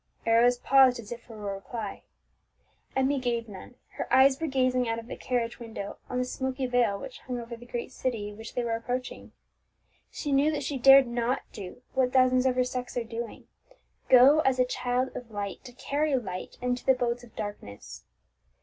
Arrows 0.25 0.57
paused 0.57 0.99
as 0.99 1.11
if 1.11 1.21
for 1.21 1.35
a 1.35 1.53
reply. 1.53 2.01
Emmie 2.95 3.19
gave 3.19 3.47
none; 3.47 3.75
her 3.97 4.11
eyes 4.11 4.41
were 4.41 4.47
gazing 4.47 4.89
out 4.89 4.97
of 4.97 5.05
the 5.05 5.15
carriage 5.15 5.59
window 5.59 5.97
on 6.09 6.17
the 6.17 6.25
smoky 6.25 6.65
veil 6.65 6.99
which 6.99 7.19
hung 7.19 7.39
over 7.39 7.55
the 7.55 7.67
great 7.67 7.91
city 7.91 8.33
which 8.33 8.55
they 8.55 8.63
were 8.63 8.75
approaching; 8.75 9.31
she 10.09 10.31
knew 10.31 10.49
that 10.51 10.63
she 10.63 10.79
dared 10.79 11.05
not 11.05 11.43
do, 11.53 11.83
what 11.93 12.11
thousands 12.11 12.47
of 12.47 12.55
her 12.55 12.63
sex 12.63 12.97
are 12.97 13.03
doing, 13.03 13.45
go 14.09 14.39
as 14.39 14.57
a 14.57 14.65
child 14.65 15.15
of 15.15 15.29
light 15.29 15.63
to 15.63 15.71
carry 15.71 16.15
light 16.17 16.57
into 16.63 16.83
the 16.83 16.93
abodes 16.93 17.23
of 17.23 17.35
darkness. 17.35 18.03